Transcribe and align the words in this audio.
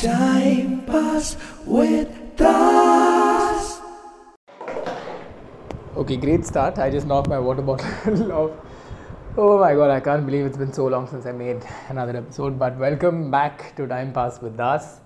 Time 0.00 0.86
pass 0.86 1.36
with 1.66 2.40
us. 2.40 3.80
Okay, 5.94 6.16
great 6.16 6.46
start. 6.46 6.78
I 6.78 6.88
just 6.88 7.06
knocked 7.06 7.28
my 7.28 7.38
water 7.38 7.60
bottle 7.60 8.32
off. 8.40 8.50
Oh 9.36 9.58
my 9.60 9.74
god, 9.74 9.90
I 9.90 10.00
can't 10.00 10.24
believe 10.24 10.46
it's 10.46 10.56
been 10.56 10.72
so 10.72 10.86
long 10.86 11.06
since 11.08 11.26
I 11.26 11.32
made 11.32 11.62
another 11.90 12.16
episode. 12.16 12.58
But 12.58 12.78
welcome 12.78 13.30
back 13.30 13.76
to 13.76 13.86
Time 13.86 14.14
Pass 14.14 14.40
with 14.40 14.56
Das. 14.56 15.00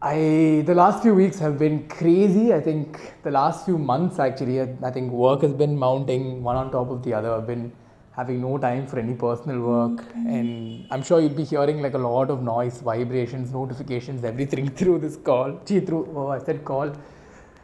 I 0.00 0.62
the 0.66 0.74
last 0.74 1.02
few 1.02 1.14
weeks 1.14 1.38
have 1.38 1.58
been 1.58 1.86
crazy. 1.88 2.54
I 2.54 2.60
think 2.60 3.14
the 3.22 3.30
last 3.30 3.66
few 3.66 3.76
months 3.76 4.18
actually, 4.18 4.62
I, 4.62 4.90
think 4.90 5.12
work 5.12 5.42
has 5.42 5.52
been 5.52 5.76
mounting 5.76 6.42
one 6.42 6.56
on 6.56 6.70
top 6.70 6.88
of 6.88 7.02
the 7.02 7.12
other. 7.12 7.32
I've 7.32 7.46
been 7.46 7.70
having 8.16 8.40
no 8.40 8.56
time 8.56 8.86
for 8.86 8.98
any 8.98 9.14
personal 9.14 9.60
work, 9.60 10.04
and 10.14 10.86
I'm 10.90 11.02
sure 11.02 11.20
you'll 11.20 11.40
be 11.44 11.44
hearing 11.44 11.82
like 11.82 11.94
a 11.94 11.98
lot 11.98 12.30
of 12.30 12.42
noise, 12.42 12.80
vibrations, 12.80 13.52
notifications, 13.52 14.24
everything 14.24 14.68
through 14.78 15.00
this 15.00 15.16
call. 15.16 15.60
Gee, 15.66 15.80
through 15.80 16.12
oh, 16.16 16.28
I 16.28 16.38
said 16.38 16.64
call. 16.64 16.92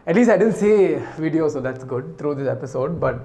At 0.07 0.16
least 0.16 0.30
I 0.30 0.37
didn't 0.37 0.57
say 0.57 1.02
video, 1.16 1.48
so 1.48 1.60
that's 1.60 1.84
good 1.84 2.19
through 2.19 2.34
this 2.34 2.48
episode. 2.48 3.01
But 3.01 3.20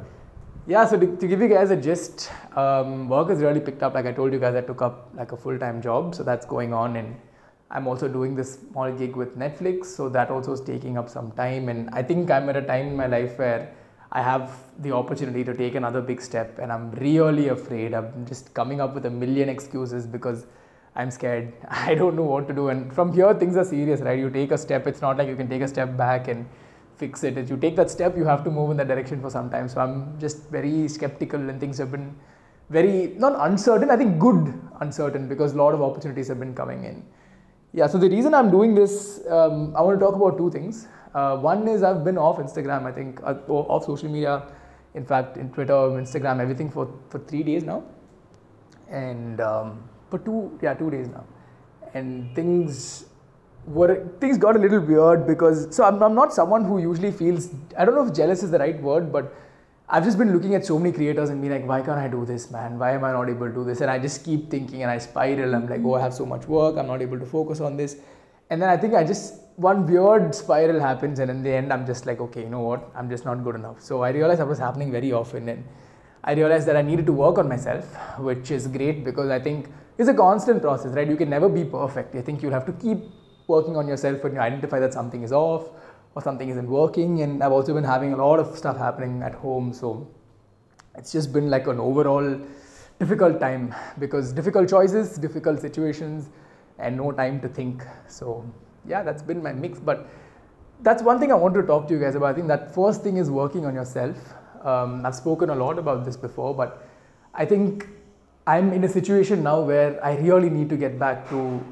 yeah, 0.68 0.85
so 0.85 0.98
to, 0.98 1.16
to 1.18 1.27
give 1.27 1.41
you 1.41 1.49
guys 1.49 1.71
a 1.71 1.76
gist, 1.76 2.30
um, 2.55 3.09
work 3.09 3.30
has 3.30 3.40
really 3.41 3.59
picked 3.59 3.84
up. 3.84 3.94
Like 3.94 4.05
I 4.05 4.13
told 4.13 4.32
you 4.32 4.40
guys, 4.40 4.55
I 4.55 4.62
took 4.62 4.82
up 4.82 5.09
like 5.16 5.32
a 5.34 5.38
full 5.38 5.57
time 5.59 5.82
job, 5.82 6.16
so 6.16 6.23
that's 6.23 6.46
going 6.46 6.73
on, 6.73 6.96
and 6.96 7.16
I'm 7.70 7.88
also 7.88 8.07
doing 8.07 8.35
this 8.35 8.59
small 8.71 8.91
gig 8.91 9.18
with 9.18 9.38
Netflix, 9.38 9.88
so 9.88 10.07
that 10.09 10.30
also 10.30 10.54
is 10.54 10.62
taking 10.62 10.98
up 10.98 11.09
some 11.09 11.32
time. 11.32 11.68
And 11.68 11.90
I 11.91 12.04
think 12.04 12.32
I'm 12.32 12.48
at 12.48 12.55
a 12.55 12.62
time 12.62 12.88
in 12.88 12.96
my 12.96 13.07
life 13.07 13.38
where 13.38 13.73
I 14.12 14.22
have 14.22 14.64
the 14.80 14.92
opportunity 14.92 15.44
to 15.44 15.54
take 15.54 15.76
another 15.76 16.02
big 16.02 16.22
step, 16.22 16.60
and 16.60 16.72
I'm 16.72 16.92
really 16.92 17.50
afraid. 17.50 17.94
I'm 17.94 18.26
just 18.26 18.54
coming 18.54 18.80
up 18.80 18.94
with 18.94 19.06
a 19.06 19.10
million 19.10 19.50
excuses 19.50 20.08
because 20.08 20.46
I'm 20.96 21.12
scared. 21.12 21.54
I 21.70 21.96
don't 21.96 22.16
know 22.16 22.24
what 22.24 22.48
to 22.48 22.54
do. 22.54 22.70
And 22.70 22.94
from 22.94 23.14
here, 23.14 23.34
things 23.34 23.58
are 23.58 23.66
serious, 23.66 24.02
right? 24.02 24.18
You 24.18 24.30
take 24.30 24.52
a 24.52 24.58
step, 24.58 24.88
it's 24.88 25.02
not 25.02 25.18
like 25.18 25.27
you 25.27 25.36
can 25.36 25.49
take 25.49 25.62
a 25.62 25.68
step 25.68 25.98
back 25.98 26.27
and 26.27 26.48
fix 26.96 27.24
it. 27.24 27.38
If 27.38 27.49
you 27.49 27.58
take 27.58 27.76
that 27.76 27.91
step, 27.91 28.18
you 28.18 28.26
have 28.26 28.44
to 28.46 28.49
move 28.49 28.72
in 28.72 28.77
that 28.77 28.88
direction 28.88 29.22
for 29.22 29.30
some 29.30 29.49
time. 29.49 29.68
So 29.68 29.82
I'm 29.82 30.20
just 30.20 30.49
very 30.49 30.88
skeptical, 30.88 31.49
and 31.49 31.60
things 31.60 31.77
have 31.77 31.92
been 31.92 32.16
very, 32.70 33.14
not 33.18 33.36
uncertain, 33.48 33.90
I 33.90 33.98
think 33.98 34.20
good 34.20 34.54
uncertain 34.82 35.27
because 35.27 35.54
a 35.54 35.58
lot 35.58 35.74
of 35.74 35.82
opportunities 35.82 36.27
have 36.27 36.40
been 36.40 36.54
coming 36.54 36.84
in. 36.84 37.04
Yeah, 37.74 37.88
so 37.88 37.98
the 37.98 38.10
reason 38.10 38.34
I'm 38.34 38.49
doing 38.49 38.74
this, 38.74 39.21
um, 39.30 39.76
I 39.76 39.82
want 39.82 39.99
to 39.99 40.05
talk 40.05 40.16
about 40.16 40.38
two 40.38 40.49
things. 40.49 40.88
Uh, 41.18 41.35
one 41.35 41.68
is 41.68 41.82
I've 41.82 42.04
been 42.04 42.18
off 42.18 42.37
Instagram, 42.37 42.85
I 42.85 42.91
think, 42.91 43.20
uh, 43.23 43.34
off 43.49 43.85
social 43.85 44.07
media, 44.07 44.43
in 44.93 45.04
fact, 45.04 45.37
in 45.37 45.49
Twitter, 45.51 45.79
Instagram, 46.01 46.40
everything 46.40 46.70
for, 46.70 46.87
for 47.09 47.18
three 47.18 47.41
days 47.41 47.63
now. 47.63 47.84
And 48.87 49.41
um, 49.41 49.90
for 50.12 50.20
two, 50.20 50.59
yeah, 50.62 50.76
two 50.76 50.91
days 50.91 51.07
now. 51.07 51.24
And 51.96 52.35
things 52.35 53.05
were, 53.65 54.07
things 54.20 54.37
got 54.37 54.55
a 54.55 54.59
little 54.59 54.79
weird 54.79 55.26
because, 55.26 55.76
so 55.76 55.85
I'm, 55.85 56.04
I'm 56.04 56.13
not 56.13 56.34
someone 56.34 56.63
who 56.63 56.77
usually 56.77 57.12
feels, 57.12 57.49
I 57.76 57.84
don't 57.84 57.96
know 57.96 58.05
if 58.05 58.13
jealous 58.13 58.43
is 58.43 58.52
the 58.52 58.59
right 58.59 58.79
word, 58.79 59.12
but 59.12 59.34
I've 59.90 60.04
just 60.04 60.20
been 60.20 60.31
looking 60.31 60.54
at 60.54 60.68
so 60.68 60.77
many 60.77 60.91
creators 60.91 61.31
and 61.31 61.41
be 61.41 61.49
like, 61.49 61.65
why 61.65 61.81
can't 61.81 61.98
I 61.98 62.09
do 62.09 62.26
this, 62.26 62.52
man? 62.52 62.77
Why 62.77 62.91
am 62.91 63.04
I 63.04 63.13
not 63.13 63.27
able 63.27 63.48
to 63.48 63.55
do 63.55 63.63
this? 63.63 63.81
And 63.81 63.90
I 63.90 63.98
just 63.98 64.24
keep 64.24 64.52
thinking 64.52 64.84
and 64.84 64.91
I 64.91 65.00
spiral. 65.00 65.56
I'm 65.56 65.68
like, 65.68 65.81
oh, 65.84 65.96
I 65.96 66.02
have 66.02 66.13
so 66.13 66.28
much 66.28 66.47
work. 66.47 66.78
I'm 66.78 66.85
not 66.85 67.02
able 67.02 67.18
to 67.18 67.25
focus 67.25 67.59
on 67.59 67.75
this. 67.75 67.97
And 68.50 68.62
then 68.62 68.69
I 68.69 68.78
think 68.78 68.94
I 68.94 69.03
just, 69.03 69.35
one 69.56 69.85
weird 69.85 70.34
spiral 70.34 70.79
happens. 70.79 71.19
And 71.19 71.29
in 71.29 71.44
the 71.44 71.51
end, 71.51 71.73
I'm 71.73 71.85
just 71.85 72.06
like, 72.06 72.19
okay, 72.22 72.44
you 72.44 72.50
know 72.50 72.62
what? 72.62 72.90
I'm 72.95 73.09
just 73.09 73.25
not 73.25 73.44
good 73.44 73.56
enough. 73.56 73.81
So 73.81 74.03
I 74.03 74.09
realized 74.12 74.40
that 74.40 74.47
was 74.47 74.59
happening 74.59 74.91
very 74.91 75.12
often. 75.12 75.50
And 75.50 75.63
I 76.23 76.34
realized 76.34 76.68
that 76.68 76.75
I 76.75 76.81
needed 76.81 77.06
to 77.07 77.13
work 77.13 77.38
on 77.38 77.47
myself, 77.47 77.85
which 78.19 78.51
is 78.51 78.68
great 78.68 79.03
because 79.03 79.29
I 79.29 79.40
think 79.40 79.69
it's 79.97 80.09
a 80.09 80.13
constant 80.13 80.62
process, 80.62 80.94
right? 80.94 81.07
You 81.07 81.18
can 81.18 81.29
never 81.29 81.50
be 81.50 81.63
perfect. 81.63 82.16
I 82.16 82.22
think 82.22 82.41
you'll 82.41 82.53
have 82.53 82.66
to 82.66 82.73
keep 82.73 83.00
working 83.47 83.75
on 83.75 83.88
yourself 83.88 84.23
when 84.23 84.34
you 84.34 84.40
identify 84.40 84.79
that 84.79 84.94
something 84.94 85.23
is 85.23 85.31
off 85.31 85.69
or 86.16 86.22
something 86.22 86.50
isn't 86.50 86.68
working. 86.68 87.22
And 87.22 87.44
I've 87.44 87.51
also 87.51 87.73
been 87.73 87.84
having 87.84 88.13
a 88.13 88.18
lot 88.18 88.40
of 88.40 88.57
stuff 88.57 88.78
happening 88.78 89.24
at 89.24 89.34
home. 89.34 89.74
So 89.74 90.07
it's 90.96 91.12
just 91.12 91.34
been 91.34 91.50
like 91.50 91.68
an 91.68 91.80
overall 91.80 92.40
difficult 93.00 93.40
time 93.40 93.74
because 94.00 94.34
difficult 94.34 94.69
choices, 94.69 95.18
difficult 95.18 95.62
situations, 95.62 96.30
and 96.80 96.98
no 96.98 97.12
time 97.12 97.40
to 97.42 97.48
think. 97.48 97.84
So 98.08 98.46
yeah, 98.86 99.04
that's 99.04 99.22
been 99.22 99.42
my 99.44 99.54
mix. 99.54 99.80
But 99.80 100.08
that's 100.82 101.04
one 101.04 101.20
thing 101.20 101.32
I 101.32 101.36
want 101.36 101.56
to 101.56 101.64
talk 101.64 101.88
to 101.88 101.94
you 101.94 102.00
guys 102.00 102.16
about. 102.16 102.30
I 102.30 102.34
think 102.34 102.48
that 102.48 102.74
first 102.74 103.04
thing 103.04 103.18
is 103.18 103.30
working 103.30 103.66
on 103.66 103.74
yourself. 103.74 104.18
Um, 104.64 105.06
I've 105.06 105.16
spoken 105.16 105.50
a 105.50 105.56
lot 105.56 105.80
about 105.80 106.06
this 106.06 106.18
before, 106.18 106.54
but 106.54 106.88
I 107.34 107.46
think 107.46 107.88
I'm 108.46 108.74
in 108.74 108.84
a 108.84 108.90
situation 108.90 109.44
now 109.44 109.62
where 109.62 110.04
I 110.04 110.18
really 110.18 110.50
need 110.50 110.70
to 110.70 110.78
get 110.78 110.98
back 111.00 111.30
to 111.30 111.64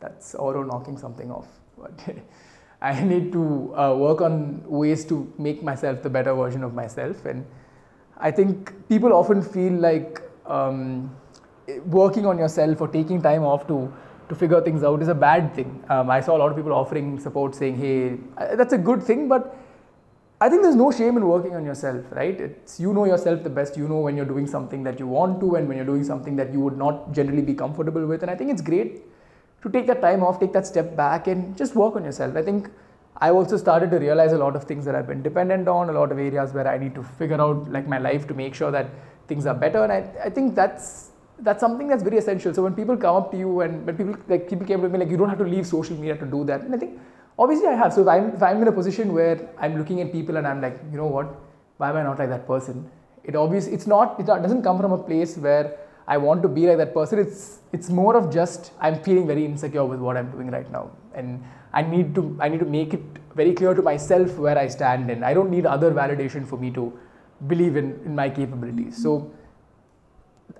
that's 0.00 0.34
Oro 0.34 0.62
knocking 0.62 0.98
something 0.98 1.30
off. 1.30 1.48
But 1.78 2.16
I 2.80 3.02
need 3.02 3.32
to 3.32 3.74
uh, 3.76 3.94
work 3.96 4.20
on 4.20 4.62
ways 4.66 5.04
to 5.06 5.32
make 5.38 5.62
myself 5.62 6.02
the 6.02 6.10
better 6.10 6.34
version 6.34 6.62
of 6.62 6.74
myself. 6.74 7.24
And 7.24 7.46
I 8.18 8.30
think 8.30 8.72
people 8.88 9.12
often 9.12 9.42
feel 9.42 9.72
like 9.72 10.22
um, 10.46 11.14
working 11.86 12.26
on 12.26 12.38
yourself 12.38 12.80
or 12.80 12.88
taking 12.88 13.20
time 13.20 13.44
off 13.44 13.66
to 13.68 13.92
to 14.28 14.34
figure 14.34 14.60
things 14.60 14.82
out 14.82 15.02
is 15.02 15.08
a 15.08 15.14
bad 15.14 15.54
thing. 15.54 15.82
Um, 15.88 16.10
I 16.10 16.20
saw 16.20 16.36
a 16.36 16.38
lot 16.38 16.50
of 16.50 16.56
people 16.56 16.72
offering 16.72 17.18
support, 17.18 17.54
saying, 17.54 17.76
"Hey, 17.76 18.18
uh, 18.36 18.56
that's 18.56 18.72
a 18.72 18.78
good 18.78 19.02
thing," 19.02 19.28
but 19.28 19.56
I 20.40 20.48
think 20.50 20.62
there's 20.62 20.76
no 20.76 20.90
shame 20.90 21.16
in 21.16 21.26
working 21.26 21.54
on 21.56 21.64
yourself, 21.64 22.04
right? 22.10 22.40
It's 22.40 22.78
you 22.78 22.92
know 22.92 23.04
yourself 23.06 23.42
the 23.42 23.50
best. 23.58 23.76
You 23.76 23.88
know 23.88 24.00
when 24.00 24.16
you're 24.16 24.32
doing 24.32 24.46
something 24.46 24.82
that 24.84 24.98
you 24.98 25.06
want 25.06 25.40
to, 25.40 25.54
and 25.56 25.68
when 25.68 25.76
you're 25.76 25.86
doing 25.92 26.04
something 26.04 26.36
that 26.36 26.52
you 26.52 26.60
would 26.60 26.76
not 26.76 27.12
generally 27.12 27.42
be 27.42 27.54
comfortable 27.54 28.06
with. 28.06 28.22
And 28.22 28.30
I 28.30 28.34
think 28.34 28.50
it's 28.50 28.62
great 28.62 29.02
to 29.62 29.70
take 29.70 29.86
that 29.86 30.02
time 30.02 30.22
off, 30.22 30.38
take 30.38 30.52
that 30.52 30.66
step 30.66 30.94
back, 30.96 31.26
and 31.26 31.56
just 31.56 31.74
work 31.74 31.96
on 31.96 32.04
yourself. 32.04 32.36
I 32.36 32.42
think 32.42 32.68
I 33.18 33.30
also 33.30 33.56
started 33.56 33.90
to 33.92 33.98
realize 33.98 34.32
a 34.32 34.38
lot 34.38 34.56
of 34.56 34.64
things 34.64 34.84
that 34.84 34.94
I've 34.94 35.06
been 35.06 35.22
dependent 35.22 35.68
on, 35.68 35.88
a 35.88 35.92
lot 35.92 36.12
of 36.12 36.18
areas 36.18 36.52
where 36.52 36.68
I 36.68 36.76
need 36.76 36.94
to 36.96 37.02
figure 37.02 37.40
out 37.40 37.70
like 37.72 37.88
my 37.88 37.98
life 37.98 38.26
to 38.28 38.34
make 38.34 38.54
sure 38.54 38.70
that 38.70 38.90
things 39.28 39.46
are 39.46 39.54
better. 39.54 39.82
And 39.82 39.92
I, 39.92 40.04
I 40.24 40.30
think 40.30 40.54
that's 40.54 41.10
that's 41.40 41.60
something 41.60 41.88
that's 41.88 42.02
very 42.02 42.18
essential. 42.18 42.54
So 42.54 42.62
when 42.62 42.74
people 42.74 42.96
come 42.96 43.16
up 43.16 43.30
to 43.32 43.38
you 43.38 43.60
and 43.60 43.86
when 43.86 43.96
people 43.96 44.16
like 44.28 44.48
people 44.48 44.66
came 44.66 44.80
to 44.82 44.88
me 44.88 44.98
like 44.98 45.10
you 45.10 45.16
don't 45.16 45.28
have 45.28 45.38
to 45.38 45.44
leave 45.44 45.66
social 45.66 45.96
media 45.96 46.16
to 46.16 46.26
do 46.26 46.44
that. 46.44 46.62
And 46.62 46.74
I 46.74 46.78
think 46.78 46.98
obviously 47.38 47.68
I 47.68 47.74
have. 47.74 47.92
So 47.92 48.02
if 48.02 48.08
I'm 48.08 48.34
if 48.34 48.42
I'm 48.42 48.62
in 48.62 48.68
a 48.68 48.72
position 48.72 49.12
where 49.12 49.48
I'm 49.58 49.76
looking 49.78 50.00
at 50.00 50.12
people 50.12 50.36
and 50.36 50.46
I'm 50.46 50.60
like, 50.60 50.78
you 50.90 50.96
know 50.96 51.06
what, 51.06 51.34
why 51.76 51.90
am 51.90 51.96
I 51.96 52.02
not 52.02 52.18
like 52.18 52.30
that 52.30 52.46
person? 52.46 52.90
It 53.24 53.36
obviously 53.36 53.72
it's 53.74 53.86
not 53.86 54.18
it 54.20 54.26
doesn't 54.26 54.62
come 54.62 54.78
from 54.78 54.92
a 54.92 54.98
place 54.98 55.36
where 55.36 55.78
I 56.08 56.16
want 56.16 56.42
to 56.42 56.48
be 56.48 56.66
like 56.66 56.78
that 56.78 56.94
person. 56.94 57.18
It's 57.18 57.58
it's 57.72 57.90
more 57.90 58.16
of 58.16 58.32
just 58.32 58.72
I'm 58.80 59.02
feeling 59.02 59.26
very 59.26 59.44
insecure 59.44 59.84
with 59.84 60.00
what 60.00 60.16
I'm 60.16 60.30
doing 60.30 60.50
right 60.50 60.70
now. 60.70 60.90
And 61.14 61.42
I 61.72 61.82
need 61.82 62.14
to 62.14 62.36
I 62.40 62.48
need 62.48 62.60
to 62.60 62.66
make 62.66 62.94
it 62.94 63.02
very 63.34 63.52
clear 63.52 63.74
to 63.74 63.82
myself 63.82 64.38
where 64.38 64.56
I 64.56 64.68
stand 64.68 65.10
and 65.10 65.24
I 65.24 65.34
don't 65.34 65.50
need 65.50 65.66
other 65.66 65.90
validation 65.90 66.46
for 66.46 66.56
me 66.56 66.70
to 66.70 66.92
believe 67.48 67.76
in, 67.76 68.00
in 68.06 68.14
my 68.14 68.30
capabilities. 68.30 69.02
So 69.02 69.30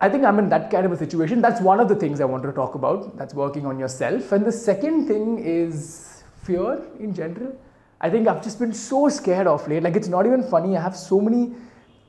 I 0.01 0.09
think 0.09 0.25
I'm 0.25 0.39
in 0.39 0.49
that 0.51 0.71
kind 0.71 0.85
of 0.85 0.93
a 0.93 0.97
situation. 0.97 1.41
That's 1.41 1.61
one 1.61 1.81
of 1.81 1.89
the 1.89 1.95
things 1.95 2.21
I 2.21 2.25
want 2.27 2.43
to 2.43 2.53
talk 2.53 2.75
about. 2.75 3.17
That's 3.17 3.35
working 3.35 3.65
on 3.65 3.79
yourself. 3.79 4.33
And 4.33 4.45
the 4.45 4.53
second 4.53 5.09
thing 5.09 5.39
is 5.39 6.23
fear 6.43 6.83
in 7.01 7.15
general. 7.15 7.57
I 8.01 8.11
think 8.11 8.29
I've 8.29 8.43
just 8.43 8.59
been 8.59 8.75
so 8.75 9.09
scared 9.09 9.47
of 9.47 9.67
late. 9.69 9.83
Like 9.83 9.97
it's 9.97 10.09
not 10.09 10.27
even 10.27 10.43
funny. 10.43 10.77
I 10.77 10.83
have 10.83 10.97
so 10.97 11.21
many 11.21 11.55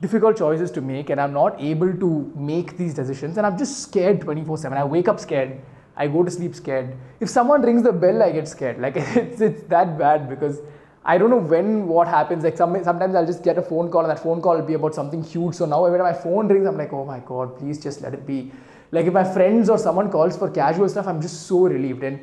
difficult 0.00 0.36
choices 0.36 0.70
to 0.72 0.80
make 0.80 1.10
and 1.10 1.20
I'm 1.20 1.32
not 1.32 1.60
able 1.60 1.92
to 1.92 2.32
make 2.36 2.76
these 2.76 2.94
decisions 2.94 3.38
and 3.38 3.46
I'm 3.46 3.56
just 3.56 3.82
scared 3.82 4.20
24/7. 4.20 4.72
I 4.76 4.84
wake 4.84 5.08
up 5.08 5.18
scared. 5.18 5.58
I 5.96 6.06
go 6.06 6.22
to 6.22 6.30
sleep 6.30 6.54
scared. 6.54 6.94
If 7.20 7.28
someone 7.28 7.62
rings 7.62 7.82
the 7.82 7.92
bell, 7.92 8.22
I 8.22 8.30
get 8.32 8.46
scared. 8.46 8.78
Like 8.78 8.96
it's, 8.96 9.40
it's 9.40 9.62
that 9.64 9.98
bad 9.98 10.28
because 10.28 10.60
I 11.04 11.16
don't 11.16 11.30
know 11.30 11.38
when 11.38 11.86
what 11.86 12.08
happens. 12.08 12.44
Like 12.44 12.56
some, 12.56 12.82
sometimes 12.84 13.14
I'll 13.14 13.26
just 13.26 13.42
get 13.42 13.58
a 13.58 13.62
phone 13.62 13.90
call 13.90 14.02
and 14.02 14.10
that 14.10 14.22
phone 14.22 14.42
call 14.42 14.56
will 14.56 14.66
be 14.66 14.74
about 14.74 14.94
something 14.94 15.22
huge. 15.22 15.54
So 15.54 15.66
now 15.66 15.84
every 15.84 15.98
time 15.98 16.06
my 16.06 16.18
phone 16.18 16.48
rings, 16.48 16.66
I'm 16.66 16.76
like, 16.76 16.92
oh 16.92 17.04
my 17.04 17.20
god, 17.20 17.58
please 17.58 17.82
just 17.82 18.02
let 18.02 18.14
it 18.14 18.26
be. 18.26 18.52
Like 18.90 19.06
if 19.06 19.12
my 19.12 19.24
friends 19.24 19.68
or 19.68 19.78
someone 19.78 20.10
calls 20.10 20.36
for 20.36 20.50
casual 20.50 20.88
stuff, 20.88 21.06
I'm 21.06 21.20
just 21.20 21.46
so 21.46 21.60
relieved. 21.60 22.02
And 22.02 22.20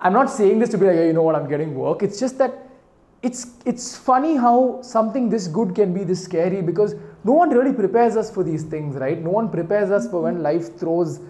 I'm 0.00 0.12
not 0.12 0.30
saying 0.30 0.58
this 0.58 0.70
to 0.70 0.78
be 0.78 0.86
like, 0.86 0.96
hey, 0.96 1.06
you 1.08 1.12
know 1.12 1.22
what, 1.22 1.34
I'm 1.34 1.48
getting 1.48 1.74
work. 1.74 2.02
It's 2.02 2.20
just 2.20 2.38
that 2.38 2.64
it's 3.22 3.56
it's 3.64 3.96
funny 3.96 4.36
how 4.36 4.80
something 4.82 5.28
this 5.28 5.48
good 5.48 5.74
can 5.74 5.92
be 5.92 6.04
this 6.04 6.22
scary 6.22 6.62
because 6.62 6.94
no 7.24 7.32
one 7.32 7.50
really 7.50 7.72
prepares 7.72 8.16
us 8.16 8.30
for 8.30 8.44
these 8.44 8.62
things, 8.62 8.94
right? 8.94 9.18
No 9.20 9.30
one 9.30 9.50
prepares 9.50 9.90
us 9.90 10.08
for 10.08 10.22
when 10.22 10.34
mm-hmm. 10.34 10.44
life 10.44 10.78
throws 10.78 11.20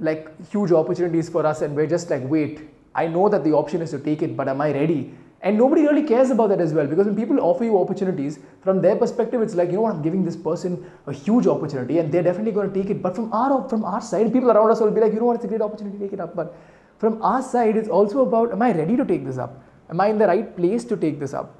like 0.00 0.50
huge 0.50 0.72
opportunities 0.72 1.28
for 1.28 1.46
us 1.46 1.62
and 1.62 1.76
we're 1.76 1.86
just 1.86 2.10
like 2.10 2.22
wait 2.24 2.68
i 2.94 3.06
know 3.06 3.28
that 3.28 3.44
the 3.44 3.52
option 3.52 3.82
is 3.82 3.90
to 3.90 3.98
take 3.98 4.22
it 4.22 4.36
but 4.36 4.48
am 4.48 4.60
i 4.60 4.72
ready 4.72 5.14
and 5.42 5.58
nobody 5.58 5.82
really 5.82 6.02
cares 6.04 6.30
about 6.30 6.48
that 6.50 6.60
as 6.60 6.72
well 6.72 6.86
because 6.86 7.06
when 7.06 7.16
people 7.16 7.40
offer 7.40 7.64
you 7.64 7.78
opportunities 7.78 8.38
from 8.60 8.80
their 8.80 8.96
perspective 8.96 9.42
it's 9.42 9.54
like 9.54 9.70
you 9.70 9.74
know 9.74 9.82
what 9.82 9.94
i'm 9.94 10.02
giving 10.02 10.24
this 10.24 10.36
person 10.36 10.88
a 11.06 11.12
huge 11.12 11.46
opportunity 11.46 11.98
and 11.98 12.12
they're 12.12 12.22
definitely 12.22 12.52
going 12.52 12.72
to 12.72 12.80
take 12.80 12.90
it. 12.90 13.02
But 13.02 13.16
from 13.16 13.32
our 13.32 13.68
from 13.68 13.84
our 13.84 14.00
side 14.00 14.32
people 14.32 14.50
around 14.50 14.70
us 14.70 14.80
will 14.80 14.90
be 14.90 15.00
like 15.00 15.12
you 15.12 15.20
know 15.20 15.26
what 15.26 15.36
it's 15.36 15.44
a 15.44 15.48
great 15.48 15.62
opportunity 15.62 15.98
to 15.98 16.04
take 16.04 16.12
it 16.12 16.20
up. 16.20 16.36
But 16.36 16.54
from 16.98 17.20
our 17.22 17.42
side 17.42 17.76
it's 17.76 17.88
also 17.88 18.22
about 18.22 18.52
am 18.52 18.62
i 18.62 18.72
ready 18.72 18.96
to 18.96 19.04
take 19.04 19.24
this 19.24 19.38
up? 19.38 19.62
Am 19.90 20.00
i 20.00 20.08
in 20.08 20.18
the 20.18 20.26
right 20.26 20.54
place 20.56 20.84
to 20.84 20.96
take 20.96 21.18
this 21.18 21.34
up? 21.34 21.58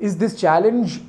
Is 0.00 0.16
this 0.16 0.40
challenge 0.40 1.00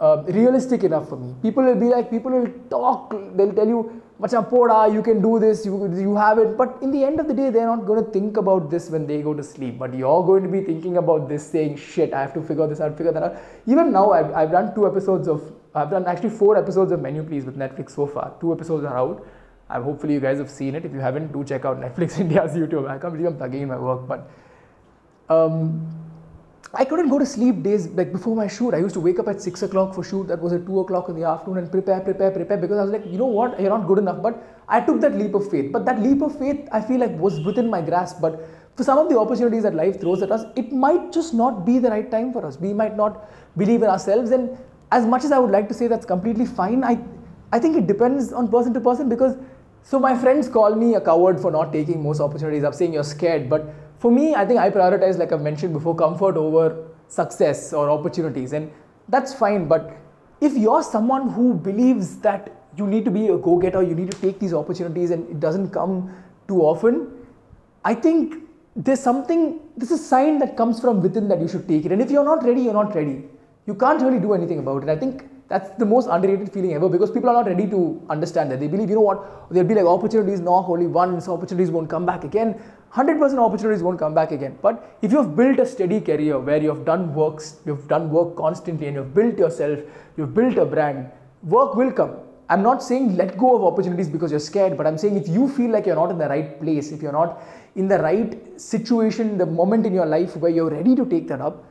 uh, 0.00 0.22
realistic 0.26 0.84
enough 0.84 1.08
for 1.08 1.16
me. 1.16 1.34
People 1.42 1.64
will 1.64 1.80
be 1.80 1.86
like, 1.86 2.10
people 2.10 2.32
will 2.32 2.52
talk, 2.70 3.14
they'll 3.36 3.52
tell 3.52 3.68
you, 3.68 4.02
Macha 4.18 4.40
poda, 4.40 4.92
you 4.92 5.02
can 5.02 5.20
do 5.20 5.40
this, 5.40 5.66
you, 5.66 5.92
you 5.96 6.14
have 6.14 6.38
it. 6.38 6.56
But 6.56 6.78
in 6.80 6.92
the 6.92 7.02
end 7.02 7.18
of 7.18 7.26
the 7.26 7.34
day, 7.34 7.50
they're 7.50 7.66
not 7.66 7.86
going 7.86 8.04
to 8.04 8.08
think 8.12 8.36
about 8.36 8.70
this 8.70 8.88
when 8.88 9.04
they 9.04 9.20
go 9.20 9.34
to 9.34 9.42
sleep. 9.42 9.80
But 9.80 9.94
you're 9.94 10.24
going 10.24 10.44
to 10.44 10.48
be 10.48 10.60
thinking 10.60 10.96
about 10.98 11.28
this, 11.28 11.44
saying, 11.44 11.76
shit, 11.76 12.12
I 12.12 12.20
have 12.20 12.32
to 12.34 12.42
figure 12.42 12.68
this 12.68 12.80
out, 12.80 12.96
figure 12.96 13.12
that 13.12 13.22
out. 13.22 13.36
Even 13.66 13.90
now, 13.90 14.12
I've, 14.12 14.32
I've 14.32 14.52
done 14.52 14.74
two 14.76 14.86
episodes 14.86 15.26
of, 15.26 15.52
I've 15.74 15.90
done 15.90 16.06
actually 16.06 16.30
four 16.30 16.56
episodes 16.56 16.92
of 16.92 17.00
Menu 17.00 17.24
Please 17.24 17.44
with 17.44 17.56
Netflix 17.56 17.90
so 17.90 18.06
far. 18.06 18.32
Two 18.40 18.52
episodes 18.52 18.84
are 18.84 18.96
out. 18.96 19.26
I'm 19.68 19.82
hopefully 19.82 20.14
you 20.14 20.20
guys 20.20 20.38
have 20.38 20.50
seen 20.50 20.76
it. 20.76 20.84
If 20.84 20.92
you 20.92 21.00
haven't, 21.00 21.32
do 21.32 21.42
check 21.42 21.64
out 21.64 21.80
Netflix 21.80 22.18
India's 22.20 22.52
YouTube. 22.52 22.88
I 22.88 22.98
can't 22.98 23.14
believe 23.14 23.26
I'm 23.26 23.36
plugging 23.36 23.62
in 23.62 23.68
my 23.68 23.78
work, 23.78 24.06
but 24.06 24.30
um, 25.28 26.01
I 26.74 26.86
couldn't 26.86 27.10
go 27.10 27.18
to 27.18 27.26
sleep 27.26 27.62
days 27.62 27.88
like 27.88 28.12
before 28.12 28.34
my 28.34 28.46
shoot. 28.46 28.72
I 28.72 28.78
used 28.78 28.94
to 28.94 29.00
wake 29.00 29.18
up 29.18 29.28
at 29.28 29.42
six 29.42 29.62
o'clock 29.62 29.94
for 29.94 30.02
shoot. 30.02 30.28
That 30.28 30.40
was 30.40 30.54
at 30.54 30.64
two 30.64 30.80
o'clock 30.80 31.10
in 31.10 31.14
the 31.14 31.24
afternoon 31.24 31.58
and 31.58 31.70
prepare, 31.70 32.00
prepare, 32.00 32.30
prepare 32.30 32.56
because 32.56 32.78
I 32.78 32.82
was 32.82 32.90
like, 32.90 33.04
you 33.06 33.18
know 33.18 33.26
what, 33.26 33.60
you're 33.60 33.68
not 33.68 33.86
good 33.86 33.98
enough. 33.98 34.22
But 34.22 34.42
I 34.68 34.80
took 34.80 35.00
that 35.02 35.14
leap 35.14 35.34
of 35.34 35.50
faith. 35.50 35.70
But 35.70 35.84
that 35.84 36.00
leap 36.00 36.22
of 36.22 36.38
faith, 36.38 36.66
I 36.72 36.80
feel 36.80 37.00
like 37.00 37.10
was 37.18 37.40
within 37.40 37.68
my 37.68 37.82
grasp. 37.82 38.22
But 38.22 38.48
for 38.74 38.84
some 38.84 38.98
of 38.98 39.10
the 39.10 39.18
opportunities 39.18 39.64
that 39.64 39.74
life 39.74 40.00
throws 40.00 40.22
at 40.22 40.32
us, 40.32 40.44
it 40.56 40.72
might 40.72 41.12
just 41.12 41.34
not 41.34 41.66
be 41.66 41.78
the 41.78 41.90
right 41.90 42.10
time 42.10 42.32
for 42.32 42.46
us. 42.46 42.58
We 42.58 42.72
might 42.72 42.96
not 42.96 43.28
believe 43.58 43.82
in 43.82 43.90
ourselves. 43.90 44.30
And 44.30 44.56
as 44.90 45.04
much 45.04 45.24
as 45.24 45.32
I 45.32 45.38
would 45.38 45.50
like 45.50 45.68
to 45.68 45.74
say 45.74 45.88
that's 45.88 46.06
completely 46.06 46.46
fine, 46.46 46.84
I 46.84 46.98
I 47.52 47.58
think 47.58 47.76
it 47.76 47.86
depends 47.86 48.32
on 48.32 48.48
person 48.48 48.72
to 48.72 48.80
person 48.80 49.10
because 49.10 49.36
so 49.82 49.98
my 49.98 50.16
friends 50.16 50.48
call 50.48 50.74
me 50.74 50.94
a 50.94 51.00
coward 51.00 51.38
for 51.38 51.50
not 51.50 51.72
taking 51.72 52.02
most 52.02 52.20
opportunities. 52.20 52.64
I'm 52.64 52.72
saying 52.72 52.94
you're 52.94 53.04
scared, 53.04 53.50
but 53.50 53.66
for 54.02 54.10
me, 54.10 54.34
I 54.34 54.44
think 54.44 54.58
I 54.58 54.68
prioritize, 54.68 55.16
like 55.16 55.32
I've 55.32 55.42
mentioned 55.42 55.72
before, 55.72 55.94
comfort 55.94 56.36
over 56.36 56.88
success 57.06 57.72
or 57.72 57.88
opportunities, 57.88 58.52
and 58.52 58.70
that's 59.08 59.32
fine. 59.32 59.68
But 59.68 59.96
if 60.40 60.56
you're 60.56 60.82
someone 60.82 61.30
who 61.30 61.54
believes 61.54 62.16
that 62.18 62.50
you 62.76 62.88
need 62.88 63.04
to 63.04 63.12
be 63.12 63.28
a 63.28 63.38
go-getter, 63.38 63.82
you 63.82 63.94
need 63.94 64.10
to 64.10 64.20
take 64.20 64.40
these 64.40 64.52
opportunities, 64.52 65.12
and 65.12 65.30
it 65.30 65.38
doesn't 65.38 65.70
come 65.70 66.12
too 66.48 66.62
often, 66.62 67.12
I 67.84 67.94
think 67.94 68.34
there's 68.74 69.00
something. 69.00 69.60
This 69.76 69.92
is 69.92 70.00
a 70.00 70.04
sign 70.04 70.40
that 70.40 70.56
comes 70.56 70.80
from 70.80 71.00
within 71.00 71.28
that 71.28 71.40
you 71.40 71.46
should 71.46 71.68
take 71.68 71.86
it. 71.86 71.92
And 71.92 72.02
if 72.02 72.10
you're 72.10 72.24
not 72.24 72.42
ready, 72.44 72.62
you're 72.62 72.80
not 72.82 72.96
ready. 72.96 73.24
You 73.66 73.74
can't 73.74 74.02
really 74.02 74.18
do 74.18 74.32
anything 74.32 74.58
about 74.58 74.82
it. 74.82 74.88
I 74.88 74.96
think 74.96 75.28
that's 75.48 75.70
the 75.78 75.84
most 75.84 76.08
underrated 76.10 76.50
feeling 76.52 76.72
ever 76.72 76.88
because 76.88 77.10
people 77.10 77.28
are 77.28 77.34
not 77.34 77.46
ready 77.46 77.66
to 77.68 77.80
understand 78.08 78.50
that. 78.50 78.58
They 78.58 78.68
believe, 78.68 78.88
you 78.88 78.94
know 78.94 79.02
what, 79.02 79.50
there'll 79.50 79.68
be 79.68 79.74
like 79.74 79.84
opportunities 79.84 80.40
knock 80.40 80.68
only 80.68 80.86
once, 80.86 81.28
opportunities 81.28 81.70
won't 81.70 81.90
come 81.90 82.06
back 82.06 82.24
again. 82.24 82.60
100% 82.94 83.38
opportunities 83.38 83.82
won't 83.82 83.98
come 83.98 84.14
back 84.14 84.32
again. 84.32 84.58
But 84.60 84.98
if 85.00 85.12
you've 85.12 85.34
built 85.34 85.58
a 85.58 85.64
steady 85.64 86.00
career 86.00 86.38
where 86.38 86.62
you've 86.62 86.84
done 86.84 87.14
works, 87.14 87.56
you've 87.64 87.88
done 87.88 88.10
work 88.10 88.36
constantly 88.36 88.86
and 88.86 88.96
you've 88.96 89.14
built 89.14 89.38
yourself, 89.38 89.78
you've 90.16 90.34
built 90.34 90.58
a 90.58 90.66
brand, 90.66 91.10
work 91.42 91.74
will 91.74 91.90
come. 91.90 92.16
I'm 92.50 92.62
not 92.62 92.82
saying 92.82 93.16
let 93.16 93.38
go 93.38 93.56
of 93.56 93.64
opportunities 93.64 94.10
because 94.10 94.30
you're 94.30 94.40
scared, 94.40 94.76
but 94.76 94.86
I'm 94.86 94.98
saying 94.98 95.16
if 95.16 95.26
you 95.26 95.48
feel 95.48 95.70
like 95.70 95.86
you're 95.86 95.96
not 95.96 96.10
in 96.10 96.18
the 96.18 96.28
right 96.28 96.60
place, 96.60 96.92
if 96.92 97.00
you're 97.00 97.12
not 97.12 97.42
in 97.76 97.88
the 97.88 97.98
right 97.98 98.60
situation, 98.60 99.38
the 99.38 99.46
moment 99.46 99.86
in 99.86 99.94
your 99.94 100.04
life 100.04 100.36
where 100.36 100.50
you're 100.50 100.68
ready 100.68 100.94
to 100.94 101.06
take 101.06 101.28
that 101.28 101.40
up, 101.40 101.64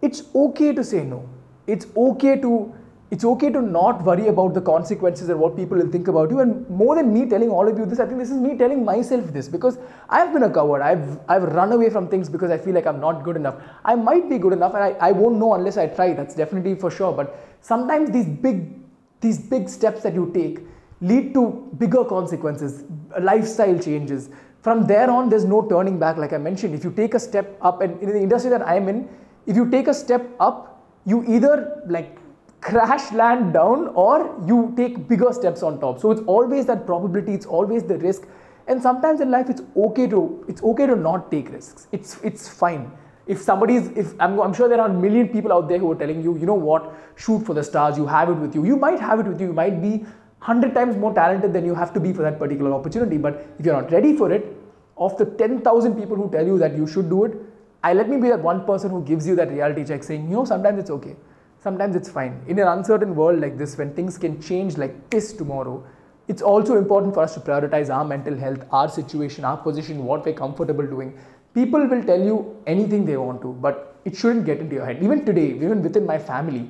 it's 0.00 0.22
okay 0.32 0.72
to 0.72 0.84
say 0.84 1.02
no. 1.02 1.28
It's 1.66 1.86
okay 1.96 2.40
to 2.40 2.72
it's 3.10 3.24
okay 3.24 3.50
to 3.50 3.62
not 3.62 4.02
worry 4.04 4.28
about 4.28 4.52
the 4.52 4.60
consequences 4.60 5.30
and 5.30 5.40
what 5.40 5.56
people 5.56 5.78
will 5.78 5.90
think 5.90 6.08
about 6.08 6.30
you. 6.30 6.40
And 6.40 6.68
more 6.68 6.94
than 6.94 7.12
me 7.12 7.26
telling 7.26 7.48
all 7.48 7.66
of 7.66 7.78
you 7.78 7.86
this, 7.86 8.00
I 8.00 8.06
think 8.06 8.18
this 8.18 8.30
is 8.30 8.36
me 8.36 8.58
telling 8.58 8.84
myself 8.84 9.32
this 9.32 9.48
because 9.48 9.78
I've 10.10 10.32
been 10.32 10.42
a 10.42 10.50
coward. 10.50 10.82
I've, 10.82 11.18
I've 11.26 11.42
run 11.42 11.72
away 11.72 11.88
from 11.88 12.08
things 12.08 12.28
because 12.28 12.50
I 12.50 12.58
feel 12.58 12.74
like 12.74 12.86
I'm 12.86 13.00
not 13.00 13.24
good 13.24 13.36
enough. 13.36 13.56
I 13.84 13.94
might 13.94 14.28
be 14.28 14.36
good 14.36 14.52
enough 14.52 14.74
and 14.74 14.84
I, 14.84 14.90
I 15.00 15.12
won't 15.12 15.36
know 15.38 15.54
unless 15.54 15.78
I 15.78 15.86
try. 15.86 16.12
That's 16.12 16.34
definitely 16.34 16.74
for 16.74 16.90
sure. 16.90 17.12
But 17.12 17.38
sometimes 17.62 18.10
these 18.10 18.26
big, 18.26 18.78
these 19.20 19.38
big 19.38 19.70
steps 19.70 20.02
that 20.02 20.12
you 20.12 20.30
take 20.34 20.60
lead 21.00 21.32
to 21.32 21.70
bigger 21.78 22.04
consequences, 22.04 22.84
lifestyle 23.20 23.78
changes. 23.78 24.28
From 24.60 24.86
there 24.86 25.08
on, 25.08 25.30
there's 25.30 25.44
no 25.44 25.66
turning 25.66 25.98
back, 25.98 26.18
like 26.18 26.34
I 26.34 26.38
mentioned. 26.38 26.74
If 26.74 26.84
you 26.84 26.90
take 26.90 27.14
a 27.14 27.20
step 27.20 27.56
up, 27.62 27.80
and 27.80 27.98
in 28.02 28.10
the 28.10 28.20
industry 28.20 28.50
that 28.50 28.66
I'm 28.66 28.88
in, 28.88 29.08
if 29.46 29.56
you 29.56 29.70
take 29.70 29.88
a 29.88 29.94
step 29.94 30.28
up, 30.40 30.84
you 31.06 31.24
either 31.26 31.82
like 31.86 32.17
crash 32.60 33.12
land 33.12 33.52
down 33.52 33.88
or 33.88 34.34
you 34.46 34.72
take 34.76 35.08
bigger 35.08 35.32
steps 35.32 35.62
on 35.62 35.80
top. 35.80 36.00
So 36.00 36.10
it's 36.10 36.22
always 36.26 36.66
that 36.66 36.86
probability 36.86 37.34
it's 37.34 37.46
always 37.46 37.82
the 37.82 37.98
risk. 37.98 38.26
And 38.66 38.82
sometimes 38.82 39.20
in 39.20 39.30
life 39.30 39.48
it's 39.48 39.62
okay 39.76 40.06
to 40.08 40.44
it's 40.48 40.62
okay 40.62 40.86
to 40.86 40.96
not 40.96 41.30
take 41.30 41.50
risks. 41.50 41.86
It's 41.92 42.18
it's 42.22 42.48
fine. 42.48 42.90
If 43.26 43.40
somebody's 43.40 43.88
if 43.88 44.14
I'm, 44.20 44.38
I'm 44.40 44.54
sure 44.54 44.68
there 44.68 44.80
are 44.80 44.88
a 44.88 44.92
million 44.92 45.28
people 45.28 45.52
out 45.52 45.68
there 45.68 45.78
who 45.78 45.90
are 45.92 45.96
telling 45.96 46.22
you 46.22 46.36
you 46.36 46.46
know 46.46 46.54
what? 46.54 46.94
Shoot 47.16 47.46
for 47.46 47.54
the 47.54 47.64
stars. 47.64 47.96
You 47.96 48.06
have 48.06 48.28
it 48.28 48.34
with 48.34 48.54
you. 48.54 48.64
You 48.64 48.76
might 48.76 49.00
have 49.00 49.20
it 49.20 49.26
with 49.26 49.40
you. 49.40 49.48
You 49.48 49.52
might 49.52 49.80
be 49.82 49.98
100 50.40 50.74
times 50.74 50.96
more 50.96 51.12
talented 51.14 51.52
than 51.52 51.64
you 51.64 51.74
have 51.74 51.92
to 51.94 52.00
be 52.00 52.12
for 52.12 52.22
that 52.22 52.38
particular 52.38 52.72
opportunity. 52.72 53.18
But 53.18 53.46
if 53.58 53.66
you're 53.66 53.80
not 53.80 53.90
ready 53.90 54.16
for 54.16 54.32
it 54.32 54.54
of 54.98 55.16
the 55.16 55.24
10000 55.24 55.94
people 55.94 56.16
who 56.16 56.30
tell 56.30 56.46
you 56.46 56.58
that 56.58 56.76
you 56.76 56.86
should 56.86 57.08
do 57.08 57.24
it 57.24 57.34
i 57.82 57.92
let 57.92 58.08
me 58.08 58.16
be 58.16 58.28
that 58.28 58.40
one 58.40 58.64
person 58.66 58.90
who 58.90 59.02
gives 59.10 59.26
you 59.26 59.34
that 59.40 59.50
reality 59.56 59.84
check 59.84 60.02
saying 60.02 60.24
you 60.28 60.36
know 60.36 60.44
sometimes 60.44 60.80
it's 60.80 60.90
okay 60.90 61.14
sometimes 61.62 61.96
it's 61.96 62.08
fine. 62.08 62.40
In 62.46 62.58
an 62.58 62.68
uncertain 62.68 63.14
world 63.14 63.40
like 63.40 63.58
this, 63.58 63.76
when 63.76 63.94
things 63.94 64.18
can 64.18 64.40
change 64.40 64.76
like 64.76 65.10
this 65.10 65.32
tomorrow, 65.32 65.84
it's 66.28 66.42
also 66.42 66.76
important 66.76 67.14
for 67.14 67.22
us 67.22 67.34
to 67.34 67.40
prioritize 67.40 67.92
our 67.94 68.04
mental 68.04 68.36
health, 68.36 68.64
our 68.70 68.88
situation, 68.88 69.44
our 69.44 69.56
position, 69.56 70.04
what 70.04 70.24
we're 70.24 70.34
comfortable 70.34 70.86
doing. 70.86 71.18
People 71.54 71.86
will 71.86 72.04
tell 72.04 72.22
you 72.22 72.56
anything 72.66 73.04
they 73.04 73.16
want 73.16 73.40
to, 73.42 73.52
but 73.54 73.96
it 74.04 74.16
shouldn't 74.16 74.44
get 74.44 74.58
into 74.58 74.74
your 74.74 74.84
head. 74.84 75.02
Even 75.02 75.24
today, 75.24 75.48
even 75.48 75.82
within 75.82 76.04
my 76.06 76.18
family, 76.18 76.68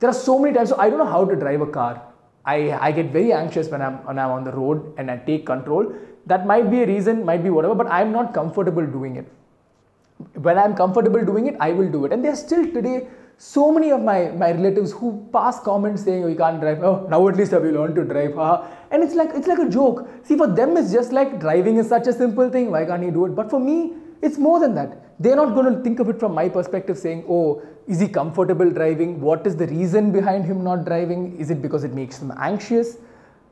there 0.00 0.10
are 0.10 0.14
so 0.14 0.38
many 0.38 0.54
times. 0.54 0.70
So 0.70 0.78
I 0.78 0.88
don't 0.88 0.98
know 0.98 1.12
how 1.16 1.24
to 1.24 1.36
drive 1.36 1.60
a 1.60 1.66
car. 1.66 2.02
I, 2.46 2.72
I 2.72 2.92
get 2.92 3.06
very 3.12 3.32
anxious 3.32 3.68
when 3.68 3.80
I'm 3.80 4.04
when 4.04 4.18
I'm 4.18 4.30
on 4.30 4.44
the 4.44 4.52
road 4.52 4.94
and 4.98 5.10
I 5.10 5.16
take 5.18 5.46
control. 5.46 5.94
That 6.26 6.46
might 6.46 6.70
be 6.70 6.82
a 6.82 6.86
reason, 6.86 7.24
might 7.24 7.42
be 7.42 7.50
whatever, 7.50 7.74
but 7.74 7.86
I'm 7.86 8.12
not 8.12 8.34
comfortable 8.34 8.86
doing 8.86 9.16
it. 9.16 9.26
When 10.34 10.58
I'm 10.58 10.74
comfortable 10.74 11.24
doing 11.24 11.46
it, 11.46 11.56
I 11.60 11.72
will 11.72 11.90
do 11.90 12.04
it. 12.06 12.12
And 12.12 12.24
there's 12.24 12.40
still 12.40 12.64
today 12.64 13.08
so 13.36 13.72
many 13.72 13.90
of 13.90 14.00
my, 14.00 14.30
my 14.30 14.52
relatives 14.52 14.92
who 14.92 15.28
pass 15.32 15.60
comments 15.60 16.04
saying, 16.04 16.24
oh, 16.24 16.28
you 16.28 16.36
can't 16.36 16.60
drive. 16.60 16.82
Oh, 16.82 17.06
now 17.10 17.26
at 17.28 17.36
least 17.36 17.52
have 17.52 17.64
you 17.64 17.72
learned 17.72 17.94
to 17.96 18.04
drive. 18.04 18.34
Huh? 18.34 18.62
And 18.90 19.02
it's 19.02 19.14
like, 19.14 19.30
it's 19.34 19.46
like 19.46 19.58
a 19.58 19.68
joke. 19.68 20.08
See, 20.22 20.36
for 20.36 20.46
them, 20.46 20.76
it's 20.76 20.92
just 20.92 21.12
like 21.12 21.40
driving 21.40 21.76
is 21.76 21.88
such 21.88 22.06
a 22.06 22.12
simple 22.12 22.48
thing. 22.48 22.70
Why 22.70 22.84
can't 22.84 23.02
he 23.02 23.10
do 23.10 23.26
it? 23.26 23.34
But 23.34 23.50
for 23.50 23.60
me, 23.60 23.94
it's 24.22 24.38
more 24.38 24.60
than 24.60 24.74
that. 24.76 25.00
They're 25.20 25.36
not 25.36 25.54
going 25.54 25.74
to 25.74 25.82
think 25.82 26.00
of 26.00 26.08
it 26.08 26.18
from 26.18 26.34
my 26.34 26.48
perspective 26.48 26.98
saying, 26.98 27.24
oh, 27.28 27.62
is 27.86 28.00
he 28.00 28.08
comfortable 28.08 28.70
driving? 28.70 29.20
What 29.20 29.46
is 29.46 29.56
the 29.56 29.66
reason 29.66 30.10
behind 30.12 30.44
him 30.44 30.64
not 30.64 30.84
driving? 30.84 31.36
Is 31.38 31.50
it 31.50 31.60
because 31.60 31.84
it 31.84 31.92
makes 31.92 32.20
him 32.20 32.32
anxious? 32.38 32.96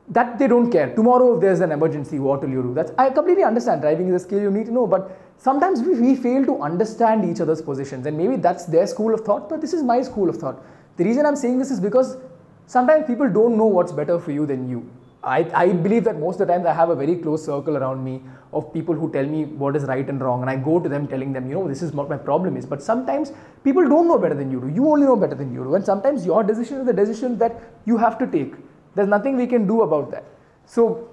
That 0.09 0.37
they 0.37 0.47
don't 0.47 0.69
care. 0.69 0.93
Tomorrow, 0.93 1.35
if 1.35 1.41
there's 1.41 1.61
an 1.61 1.71
emergency, 1.71 2.19
what 2.19 2.41
will 2.41 2.49
you 2.49 2.61
do? 2.61 2.73
That's 2.73 2.91
I 2.97 3.09
completely 3.09 3.43
understand. 3.43 3.81
Driving 3.81 4.09
is 4.09 4.21
a 4.21 4.25
skill 4.25 4.41
you 4.41 4.51
need 4.51 4.65
to 4.65 4.71
know, 4.71 4.85
but 4.85 5.17
sometimes 5.37 5.81
we, 5.81 5.99
we 5.99 6.15
fail 6.15 6.45
to 6.45 6.61
understand 6.61 7.29
each 7.29 7.41
other's 7.41 7.61
positions 7.61 8.05
and 8.05 8.17
maybe 8.17 8.35
that's 8.37 8.65
their 8.65 8.87
school 8.87 9.13
of 9.13 9.21
thought 9.21 9.49
but 9.49 9.61
this 9.61 9.73
is 9.73 9.83
my 9.83 10.01
school 10.01 10.29
of 10.29 10.37
thought 10.37 10.63
the 10.97 11.03
reason 11.03 11.25
i'm 11.25 11.35
saying 11.35 11.57
this 11.59 11.71
is 11.71 11.79
because 11.79 12.17
sometimes 12.65 13.05
people 13.05 13.29
don't 13.29 13.57
know 13.57 13.65
what's 13.77 13.91
better 13.91 14.19
for 14.19 14.31
you 14.31 14.45
than 14.45 14.69
you 14.69 14.89
I, 15.23 15.49
I 15.55 15.71
believe 15.71 16.03
that 16.03 16.19
most 16.19 16.41
of 16.41 16.47
the 16.47 16.53
times 16.53 16.65
I 16.65 16.73
have 16.73 16.89
a 16.89 16.95
very 16.95 17.15
close 17.15 17.45
circle 17.45 17.77
around 17.77 18.03
me 18.03 18.21
of 18.51 18.73
people 18.73 18.93
who 18.93 19.09
tell 19.09 19.25
me 19.25 19.45
what 19.45 19.73
is 19.77 19.83
right 19.83 20.09
and 20.09 20.19
wrong, 20.19 20.41
and 20.41 20.49
I 20.49 20.57
go 20.57 20.81
to 20.81 20.89
them 20.89 21.07
telling 21.07 21.31
them, 21.31 21.47
you 21.47 21.53
know, 21.53 21.65
this 21.65 21.81
is 21.81 21.93
what 21.93 22.09
my 22.09 22.17
problem 22.17 22.57
is. 22.57 22.65
But 22.65 22.83
sometimes 22.83 23.31
people 23.63 23.87
don't 23.87 24.09
know 24.09 24.17
better 24.17 24.35
than 24.35 24.51
you 24.51 24.59
do. 24.59 24.67
You 24.67 24.89
only 24.89 25.05
know 25.05 25.15
better 25.15 25.33
than 25.33 25.53
you 25.53 25.63
do, 25.63 25.75
and 25.75 25.85
sometimes 25.85 26.25
your 26.25 26.43
decision 26.43 26.81
is 26.81 26.85
the 26.87 26.91
decision 26.91 27.37
that 27.37 27.55
you 27.85 27.95
have 27.95 28.19
to 28.19 28.27
take. 28.27 28.53
There's 28.95 29.07
nothing 29.07 29.37
we 29.37 29.47
can 29.47 29.67
do 29.67 29.81
about 29.81 30.11
that. 30.11 30.25
So, 30.65 31.09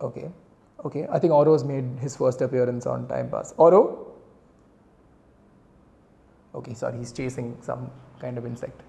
okay. 0.00 0.30
Okay, 0.84 1.06
I 1.10 1.18
think 1.18 1.32
Oro's 1.32 1.64
made 1.64 1.84
his 2.00 2.16
first 2.16 2.42
appearance 2.42 2.86
on 2.86 3.08
Time 3.08 3.30
Pass. 3.30 3.54
Oro? 3.56 4.12
Okay, 6.54 6.74
sorry, 6.74 6.98
he's 6.98 7.12
chasing 7.12 7.56
some 7.60 7.90
kind 8.20 8.38
of 8.38 8.46
insect. 8.46 8.82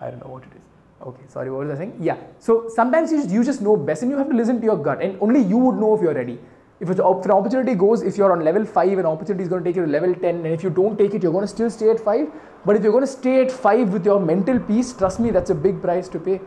I 0.00 0.10
don't 0.10 0.24
know 0.24 0.32
what 0.32 0.42
it 0.42 0.50
is. 0.56 0.62
Okay, 1.02 1.22
sorry, 1.28 1.50
what 1.50 1.66
was 1.66 1.74
I 1.74 1.78
saying? 1.78 1.96
Yeah, 2.00 2.16
so 2.38 2.68
sometimes 2.74 3.12
you 3.12 3.18
just, 3.18 3.30
you 3.30 3.44
just 3.44 3.60
know 3.60 3.76
best 3.76 4.02
and 4.02 4.10
you 4.10 4.16
have 4.16 4.30
to 4.30 4.36
listen 4.36 4.60
to 4.60 4.64
your 4.64 4.76
gut 4.76 5.02
and 5.02 5.18
only 5.20 5.40
you 5.40 5.58
would 5.58 5.76
know 5.76 5.94
if 5.94 6.02
you're 6.02 6.14
ready. 6.14 6.38
If, 6.80 6.90
if 6.90 6.98
an 6.98 7.30
opportunity 7.30 7.74
goes, 7.74 8.02
if 8.02 8.16
you're 8.16 8.32
on 8.32 8.44
level 8.44 8.64
5, 8.64 8.98
an 8.98 9.06
opportunity 9.06 9.44
is 9.44 9.48
going 9.48 9.62
to 9.62 9.68
take 9.68 9.76
you 9.76 9.84
to 9.84 9.90
level 9.90 10.14
10 10.14 10.24
and 10.24 10.46
if 10.46 10.62
you 10.62 10.70
don't 10.70 10.98
take 10.98 11.14
it, 11.14 11.22
you're 11.22 11.32
going 11.32 11.44
to 11.44 11.48
still 11.48 11.70
stay 11.70 11.90
at 11.90 12.00
5. 12.00 12.28
But 12.64 12.76
if 12.76 12.82
you're 12.82 12.92
going 12.92 13.04
to 13.04 13.12
stay 13.12 13.42
at 13.42 13.52
5 13.52 13.92
with 13.92 14.04
your 14.04 14.18
mental 14.18 14.58
peace, 14.58 14.92
trust 14.92 15.20
me, 15.20 15.30
that's 15.30 15.50
a 15.50 15.54
big 15.54 15.80
price 15.80 16.08
to 16.08 16.18
pay. 16.18 16.40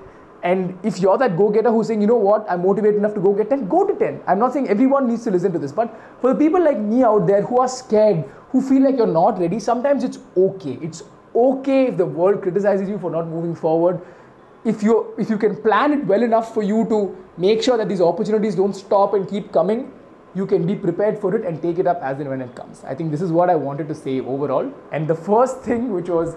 And 0.44 0.77
if 0.84 1.00
you're 1.00 1.17
that 1.17 1.36
go 1.36 1.50
getter 1.50 1.72
who's 1.72 1.88
saying, 1.88 2.01
you 2.01 2.08
know 2.08 2.15
what, 2.15 2.46
I'm 2.50 2.62
motivated 2.62 2.98
enough 2.98 3.13
to 3.15 3.20
go 3.20 3.34
get 3.34 3.50
10, 3.50 3.67
go 3.67 3.86
to 3.88 3.96
10. 3.96 4.22
I'm 4.27 4.39
not 4.39 4.53
saying 4.53 4.70
everyone 4.70 5.08
needs 5.08 5.24
to 5.24 5.32
listen 5.32 5.51
to 5.51 5.60
this, 5.60 5.72
but 5.72 5.94
for 6.22 6.34
the 6.34 6.39
people 6.39 6.63
like 6.63 6.77
me 6.77 7.03
out 7.03 7.25
there 7.27 7.41
who 7.41 7.60
are 7.60 7.67
scared, 7.67 8.24
who 8.51 8.62
feel 8.62 8.84
like 8.84 8.98
you're 8.98 9.08
not 9.08 9.39
ready, 9.39 9.60
sometimes 9.60 10.03
it's 10.03 10.20
okay. 10.36 10.77
It's 10.82 11.03
okay 11.36 11.88
if 11.88 11.98
the 11.98 12.06
world 12.06 12.41
criticizes 12.41 12.88
you 12.88 12.98
for 13.00 13.10
not 13.12 13.27
moving 13.27 13.56
forward. 13.56 14.01
If 14.63 14.84
you 14.84 15.13
if 15.17 15.29
you 15.29 15.38
can 15.38 15.56
plan 15.62 15.94
it 15.94 16.06
well 16.06 16.24
enough 16.24 16.53
for 16.53 16.63
you 16.63 16.86
to 16.89 17.15
make 17.38 17.63
sure 17.63 17.77
that 17.77 17.88
these 17.88 18.01
opportunities 18.01 18.56
don't 18.56 18.74
stop 18.74 19.13
and 19.13 19.29
keep 19.29 19.51
coming, 19.51 19.91
you 20.36 20.46
can 20.46 20.65
be 20.67 20.75
prepared 20.75 21.20
for 21.20 21.36
it 21.36 21.46
and 21.46 21.62
take 21.62 21.79
it 21.79 21.88
up 21.88 22.01
as 22.01 22.20
and 22.20 22.29
when 22.29 22.41
it 22.41 22.53
comes. 22.56 22.84
I 22.84 22.94
think 22.94 23.12
this 23.12 23.22
is 23.22 23.32
what 23.32 23.50
I 23.50 23.56
wanted 23.56 23.88
to 23.88 23.96
say 23.96 24.20
overall. 24.20 24.72
And 24.91 25.08
the 25.08 25.15
first 25.15 25.62
thing, 25.62 25.91
which 25.94 26.10
was 26.10 26.36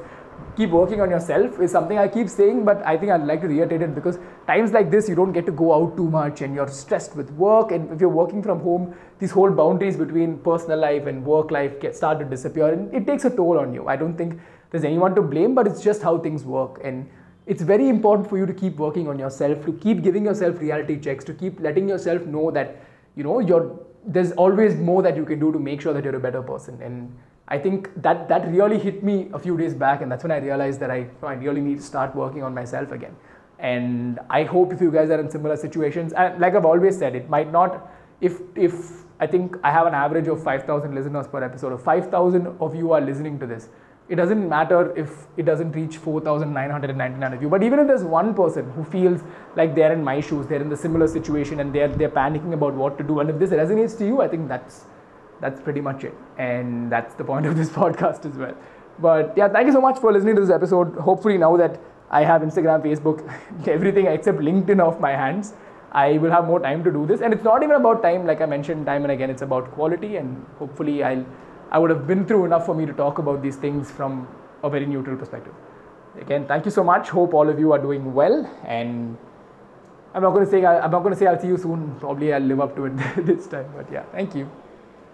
keep 0.57 0.71
working 0.71 1.01
on 1.01 1.11
yourself 1.11 1.61
is 1.61 1.71
something 1.71 1.99
I 1.99 2.09
keep 2.09 2.29
saying, 2.29 2.65
but 2.65 2.85
I 2.87 2.97
think 2.97 3.13
I'd 3.13 3.25
like 3.25 3.41
to 3.43 3.49
reiterate 3.49 3.83
it 3.83 3.95
because 3.95 4.19
times 4.47 4.73
like 4.73 4.91
this, 4.91 5.09
you 5.09 5.15
don't 5.15 5.33
get 5.33 5.47
to 5.47 5.53
go 5.53 5.73
out 5.75 5.97
too 5.97 6.09
much 6.11 6.43
and 6.43 6.55
you're 6.55 6.69
stressed 6.69 7.17
with 7.17 7.31
work. 7.33 7.73
And 7.73 7.91
if 7.93 8.01
you're 8.01 8.09
working 8.09 8.43
from 8.43 8.61
home, 8.61 8.95
these 9.19 9.31
whole 9.31 9.51
boundaries 9.51 9.97
between 9.97 10.39
personal 10.39 10.79
life 10.79 11.07
and 11.07 11.25
work 11.25 11.51
life 11.51 11.81
get 11.81 11.97
start 11.97 12.19
to 12.21 12.25
disappear, 12.25 12.73
and 12.73 12.93
it 12.95 13.07
takes 13.07 13.25
a 13.25 13.31
toll 13.31 13.59
on 13.59 13.73
you. 13.73 13.89
I 13.89 13.97
don't 13.97 14.17
think 14.17 14.39
there's 14.71 14.85
anyone 14.85 15.15
to 15.15 15.23
blame, 15.23 15.55
but 15.55 15.67
it's 15.67 15.83
just 15.83 16.03
how 16.03 16.19
things 16.19 16.45
work. 16.45 16.81
And 16.85 17.09
it's 17.47 17.63
very 17.63 17.89
important 17.89 18.29
for 18.29 18.39
you 18.39 18.47
to 18.47 18.55
keep 18.55 18.77
working 18.77 19.09
on 19.09 19.19
yourself, 19.19 19.65
to 19.65 19.73
keep 19.73 20.03
giving 20.03 20.25
yourself 20.25 20.61
reality 20.61 20.99
checks, 21.01 21.25
to 21.25 21.35
keep 21.35 21.61
letting 21.61 21.89
yourself 21.89 22.27
know 22.27 22.51
that 22.51 22.83
you 23.17 23.25
know 23.25 23.41
you're 23.41 23.79
there's 24.07 24.33
always 24.33 24.77
more 24.77 25.03
that 25.03 25.17
you 25.17 25.25
can 25.25 25.39
do 25.39 25.53
to 25.53 25.59
make 25.59 25.81
sure 25.81 25.93
that 25.93 26.05
you're 26.05 26.17
a 26.17 26.21
better 26.21 26.43
person. 26.43 26.81
And 26.81 27.15
I 27.51 27.59
think 27.59 27.91
that 28.03 28.29
that 28.29 28.49
really 28.49 28.79
hit 28.79 29.03
me 29.03 29.29
a 29.35 29.39
few 29.39 29.57
days 29.57 29.75
back, 29.75 30.03
and 30.03 30.11
that's 30.11 30.23
when 30.23 30.31
I 30.31 30.39
realized 30.39 30.79
that 30.81 30.91
I, 30.91 31.09
I 31.23 31.35
really 31.35 31.61
need 31.61 31.79
to 31.79 31.83
start 31.83 32.15
working 32.15 32.45
on 32.45 32.55
myself 32.55 32.93
again. 32.93 33.17
And 33.59 34.21
I 34.31 34.45
hope 34.45 34.73
if 34.73 34.81
you 34.81 34.91
guys 34.91 35.11
are 35.11 35.21
in 35.21 35.31
similar 35.31 35.57
situations, 35.57 36.13
and 36.13 36.41
like 36.41 36.55
I've 36.55 36.65
always 36.65 36.97
said, 36.97 37.17
it 37.17 37.29
might 37.29 37.51
not. 37.51 37.91
If 38.21 38.41
if 38.55 39.05
I 39.19 39.27
think 39.27 39.57
I 39.65 39.73
have 39.73 39.87
an 39.87 39.95
average 39.95 40.29
of 40.29 40.43
5,000 40.43 40.95
listeners 40.95 41.27
per 41.29 41.43
episode, 41.43 41.73
of 41.73 41.83
5,000 41.83 42.47
of 42.61 42.75
you 42.75 42.93
are 42.93 43.01
listening 43.01 43.39
to 43.41 43.47
this, 43.47 43.69
it 44.09 44.17
doesn't 44.17 44.49
matter 44.49 44.97
if 44.97 45.27
it 45.37 45.45
doesn't 45.45 45.73
reach 45.73 45.97
4,999 45.97 47.33
of 47.33 47.43
you. 47.43 47.49
But 47.49 47.63
even 47.65 47.81
if 47.81 47.87
there's 47.89 48.05
one 48.05 48.33
person 48.35 48.71
who 48.73 48.85
feels 48.85 49.21
like 49.57 49.75
they're 49.75 49.93
in 49.93 50.05
my 50.05 50.21
shoes, 50.21 50.47
they're 50.47 50.63
in 50.63 50.69
the 50.69 50.77
similar 50.77 51.09
situation, 51.09 51.61
and 51.61 51.75
they're 51.75 51.89
they're 51.89 52.17
panicking 52.23 52.55
about 52.55 52.75
what 52.75 52.97
to 52.99 53.05
do, 53.13 53.21
and 53.21 53.31
if 53.31 53.39
this 53.41 53.51
resonates 53.51 53.99
to 53.99 54.07
you, 54.07 54.23
I 54.23 54.29
think 54.29 54.49
that's 54.49 54.85
that's 55.41 55.61
pretty 55.61 55.81
much 55.81 56.05
it. 56.05 56.15
And 56.39 56.91
that's 56.91 57.15
the 57.15 57.25
point 57.25 57.47
of 57.47 57.57
this 57.57 57.69
podcast 57.81 58.27
as 58.27 58.37
well. 58.37 58.55
But 58.99 59.35
yeah, 59.37 59.49
thank 59.49 59.67
you 59.67 59.73
so 59.73 59.81
much 59.81 59.99
for 59.99 60.13
listening 60.13 60.35
to 60.37 60.41
this 60.41 60.51
episode. 60.51 60.95
Hopefully, 60.97 61.39
now 61.39 61.57
that 61.57 61.81
I 62.11 62.23
have 62.25 62.43
Instagram, 62.43 62.83
Facebook, 62.83 63.21
everything 63.69 64.07
except 64.07 64.39
LinkedIn 64.39 64.85
off 64.87 65.01
my 65.01 65.13
hands, 65.13 65.55
I 65.93 66.19
will 66.19 66.31
have 66.31 66.45
more 66.47 66.61
time 66.61 66.85
to 66.85 66.93
do 66.93 67.07
this. 67.07 67.21
And 67.21 67.33
it's 67.33 67.43
not 67.43 67.63
even 67.63 67.77
about 67.77 68.03
time, 68.03 68.27
like 68.27 68.41
I 68.41 68.47
mentioned 68.47 68.87
time 68.87 69.03
and 69.03 69.13
again, 69.13 69.31
it's 69.31 69.43
about 69.43 69.73
quality. 69.73 70.17
And 70.17 70.45
hopefully, 70.59 71.03
I'll, 71.03 71.25
I 71.71 71.79
would 71.79 71.91
have 71.91 72.07
been 72.07 72.27
through 72.27 72.45
enough 72.45 72.67
for 72.67 72.75
me 72.75 72.87
to 72.87 72.93
talk 72.93 73.19
about 73.19 73.43
these 73.43 73.57
things 73.57 73.91
from 73.91 74.29
a 74.63 74.71
very 74.71 74.87
neutral 74.87 75.17
perspective. 75.17 75.55
Again, 76.21 76.47
thank 76.47 76.65
you 76.65 76.71
so 76.71 76.85
much. 76.85 77.09
Hope 77.09 77.35
all 77.35 77.49
of 77.49 77.59
you 77.59 77.73
are 77.73 77.79
doing 77.79 78.13
well. 78.13 78.45
And 78.67 79.17
I'm 80.15 80.23
not 80.23 80.33
going 80.33 80.45
to 80.45 80.51
say 80.51 80.65
I'm 80.65 80.91
not 80.91 81.01
going 81.01 81.15
to 81.15 81.19
say 81.19 81.27
I'll 81.27 81.41
see 81.41 81.47
you 81.47 81.57
soon. 81.57 81.95
Probably 82.01 82.33
I'll 82.35 82.43
live 82.43 82.61
up 82.61 82.77
to 82.77 82.87
it 82.87 82.97
this 83.25 83.47
time. 83.47 83.73
But 83.75 83.91
yeah, 83.91 84.03
thank 84.13 84.35
you. 84.35 84.51